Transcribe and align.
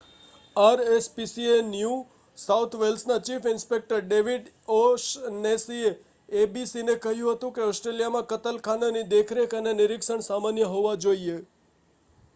RSPCA 0.55 1.57
new 1.65 1.97
south 2.37 2.77
વેલ્સના 2.77 3.17
chief 3.27 3.43
inspector 3.51 3.99
David 4.05 4.47
ઓ'શનેસીએ 4.75 5.91
એબીસીને 6.29 6.95
કહ્યું 6.99 7.35
હતું 7.35 7.53
કે 7.53 7.67
ઓસ્ટ્રેલિયામાં 7.67 8.29
કતલખાનાની 8.29 9.03
દેખરેખ 9.11 9.53
અને 9.53 9.75
નિરીક્ષણ 9.75 10.25
સામાન્ય 10.29 10.71
હોવા 10.71 10.95
જોઈએ 11.03 11.37